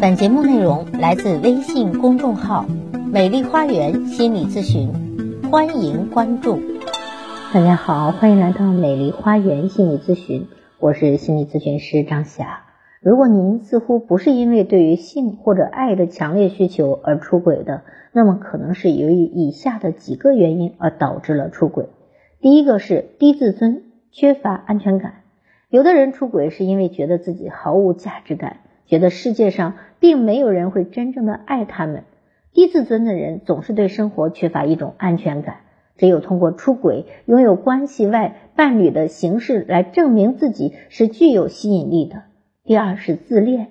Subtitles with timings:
[0.00, 2.64] 本节目内容来自微信公众号
[3.12, 4.90] “美丽花园心理咨询”，
[5.50, 6.58] 欢迎关注。
[7.52, 10.46] 大家好，欢迎来到美丽花园心理咨询，
[10.78, 12.62] 我是心理咨询师张霞。
[13.02, 17.82] 如果您似乎不是因为对于性或者爱的强烈需求而出轨的，
[18.12, 21.88] 那么可能是由于以下的几个原因而导致了出轨。
[22.40, 25.14] 第一个是低自尊，缺乏安全感。
[25.70, 28.56] 有的人出轨是因为觉得自己毫无价值感，
[28.86, 32.02] 觉得世界上并没有人会真正的爱他们。
[32.52, 35.58] 低自尊的人总是对生活缺乏一种安全感，
[35.96, 42.24] 只有通过出轨，拥有关系外伴侣的形式来证明自己是具有吸引力的。
[42.64, 43.68] 第二是自恋，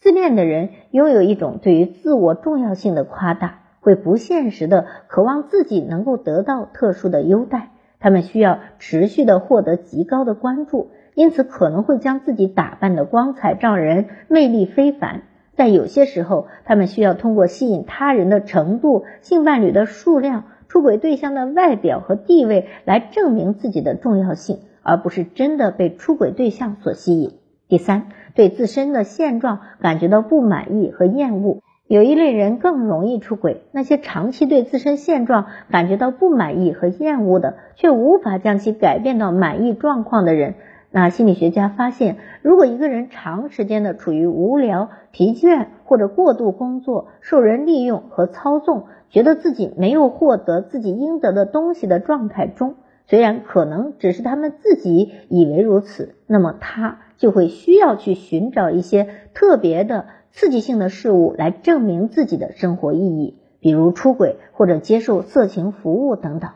[0.00, 7.68] 自恋的人拥有一种对于自我重要性的夸大，会不现实的渴望自己能够得到特殊的优待，
[8.00, 15.22] 他们需要持续的获得极高的关注，因此可能会将自己打扮的光彩照人、魅力非凡。
[15.54, 27.34] 在有些时候，他们需要通过吸引他人的程度、性伴侣的数量、出轨对象的外表和地位来证明自己的重要性，而不是真的被出轨对象所吸引。
[27.68, 31.60] 第三，对自身的现状感觉到不满意和厌恶。
[31.86, 40.54] 有一类人更容易出轨，那些长期对自身现状感觉到不满意和厌恶的，却无法将其改变到满意状况的人。
[40.94, 52.76] 那心理学家发现，如果一个人长时间的处于无聊、疲倦或者过度工作、受人利用和操纵，觉得自己没有获得自己应得的东西的状态中，
[53.08, 57.00] 虽然可能只是他们自己以为如此，那么他。
[57.16, 66.50] 就会需要去寻找一些特别的刺激性的事物来证明自己的生活意义，比如出轨或者接受色情服务等等。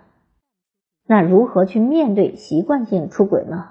[1.06, 3.66] 那如何去面对习惯性出轨呢？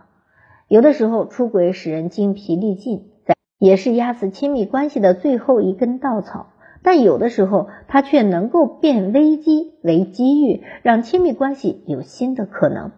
[0.69, 6.47] 有的时候出轨使人精疲力尽，在也是压死亲密关系的最后一根稻草。
[6.83, 12.91] 但有的时候它却能够变危机为机遇，让亲密关系有新的可能。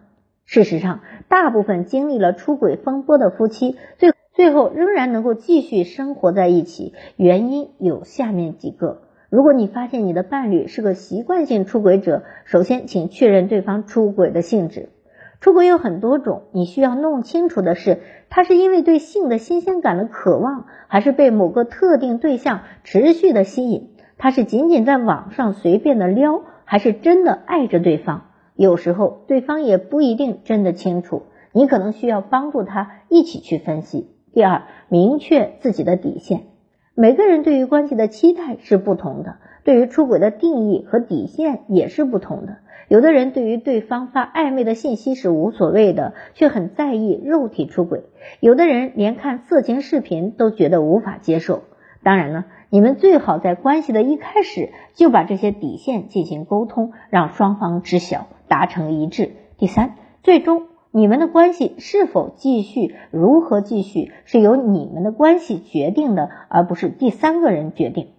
[0.44, 6.92] 事实上，大部分经历了出轨风波的夫妻，最最后仍然能够继续生活在一起。
[7.16, 14.88] 原因有下面几个：如果你发现你的伴侣是个习惯性出轨者，首先请确认对方出轨的性质。
[15.40, 23.88] 出轨有很多种，你需要弄清楚的是，他是因为对性的新鲜感的渴望，还是被某个特定对象持续的吸引？
[24.18, 28.26] 他是仅仅在网上随便的撩，还是真的爱着对方？
[28.54, 34.10] 有时候对方也不一定真的清楚，你可能需要帮助他一起去分析。
[34.34, 36.42] 第二，明确自己的底线。
[36.94, 42.56] 每个人对于关系的期待是不同的，对于出轨的定义和底线也是不同的。
[42.88, 48.00] 有的人对于对方发暧昧的信息是无所谓的，却很在意肉体出轨；
[48.40, 51.62] 有的人连看色情视频都觉得无法接受。
[52.02, 52.46] 当然了。
[52.72, 59.32] 你们最好在关系的一开始就把这些底线进行沟通，让双方知晓，达成一致。
[59.58, 68.10] 第三，最终你们的关系是否继续，如何继续，是由你们的关系决定的，而不是第三个人决定。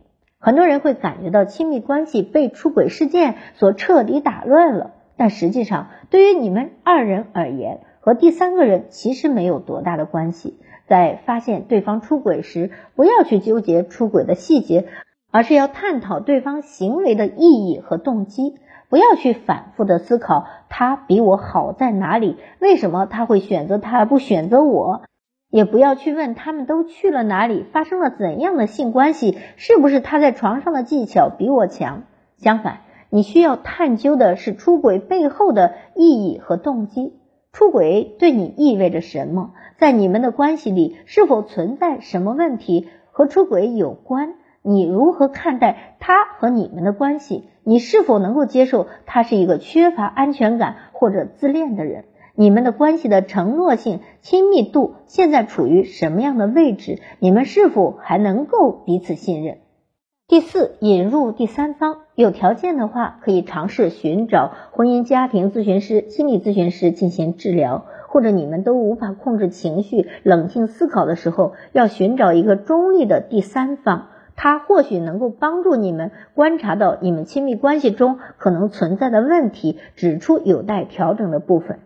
[0.43, 10.59] 很多人会感觉到亲密关系被出轨事件所彻底打乱了，但实际上，对于你们二人而言，和第三个人其实没有多大的关系。
[10.87, 14.87] 在发现对方出轨时，不要去纠结出轨的细节，
[15.29, 18.55] 而是要探讨对方行为的意义和动机。
[18.89, 25.03] 不要去反复的思考他比我好在哪里，为什么他会选择他而不选择我？
[25.51, 32.03] 也不要去问他们都去了哪里，发生了怎样的性关系，是不是他在床上的技巧比我强？
[32.37, 32.79] 相反，
[33.09, 37.13] 你需要探究的是出轨背后的意义和动机。
[37.51, 39.51] 出轨对你意味着什么？
[39.77, 44.35] 在你们的关系里是否存在什么问题和出轨有关？
[44.63, 47.49] 你如何看待他和你们的关系？
[47.63, 52.05] 你是否能够接受他是一个缺乏安全感或者自恋的人？
[52.35, 56.99] 你们的关系的承诺性、亲密度现在处于什么样的位置？
[57.19, 59.57] 你们是否还能够彼此信任？
[60.27, 74.07] 第四，引入第三方，有条件的话，可以尝试寻找婚姻家庭咨询师、心理咨询师进行治疗，或者你们都无法控制情绪、冷静思考的时候，要寻找一个中立的第三方，
[74.37, 81.79] 他或许能够帮助你们观察到你们亲密关系中可能存在的问题，指出有待调整的部分。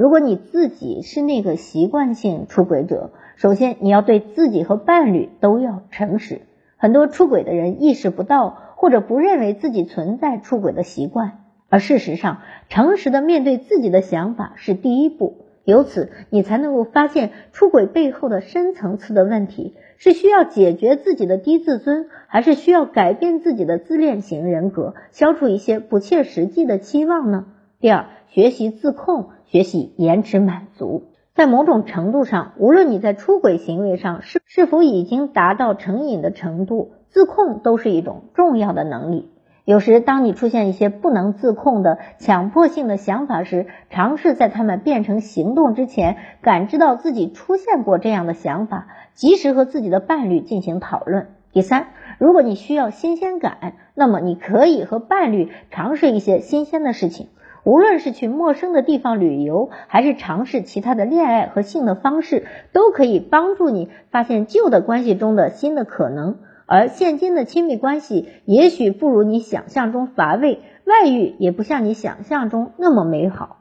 [0.00, 6.40] 如果你自己是那个习惯性出轨者，首先你要对自己和伴侣都要诚实。
[6.78, 12.38] 很多出轨的人意识不到，或者不认为自己存在出轨的习惯，而事实上，
[12.70, 15.44] 诚实的面对自己的想法是第一步。
[15.64, 27.44] 由此你才能够发现出轨背后的深层次的问题，是需要解决自己的低自尊，还是需要改变自己的自恋型人格，消除一些不切实际的期望呢？
[27.80, 31.04] 第二，学习自控，学习延迟满足。
[31.34, 39.30] 在某种程度上，无论你在出轨行为上是是否已经达到成瘾的程度，自控都是一种重要的能力。
[39.64, 51.28] 有时，当你出现一些不能自控的强迫性的想法时，尝试在他们变成行动之前，感知到自己出现过这样的想法，及时和自己的伴侣进行讨论。
[51.52, 51.86] 第三，
[52.18, 57.28] 如果你需要新鲜感，那么你可以和伴侣尝试一些新鲜的事情，
[57.64, 66.38] 无论是去陌生的地方旅游，还是尝试其他的恋爱和性的方式，都可以帮助你发现旧的关系中的新的可能。
[66.66, 73.56] 而现今的亲密关系也许不如你想象中乏味，外遇也不像你想象中那么美好。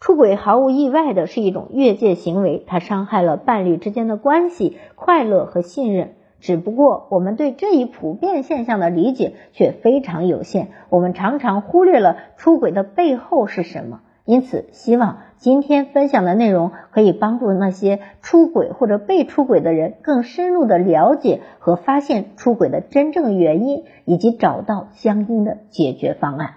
[0.00, 6.14] 出轨毫无意外的是一种越界行为，它伤害了伴侣之间的关系、快乐和信任。
[6.42, 14.00] 只不过我们对这一普遍现象的理解却非常有限，我们常常忽略了出轨的背后是什么。
[14.24, 26.54] 因此，希望今天分享的内容可以帮助那些出轨或者被出轨的人更深入的了解和发现出轨的真正原因，以及找到相应的解决方案。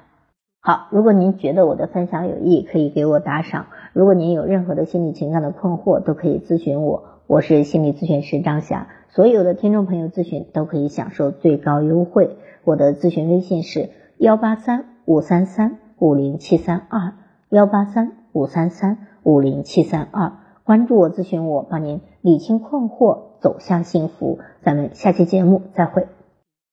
[0.61, 3.67] 好，如果您觉得我的分享有益，可以给我打赏。
[3.93, 7.03] 如果您有任何的心理情感的困惑，都可以咨询我。
[7.27, 12.35] 我是心理咨询师张霞，所有的听众朋友咨询都可以享受最高优惠。
[12.65, 17.13] 我的咨询微信是幺八三五三三五零七三二。
[17.47, 20.33] 幺八三五三三五零七三二，
[20.65, 24.39] 关注我，咨询我，帮您理清困惑，走向幸福。
[24.61, 26.07] 咱们下期节目再会。